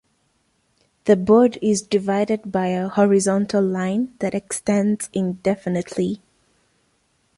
[1.05, 6.23] The board is divided by a horizontal line that extends indefinitely.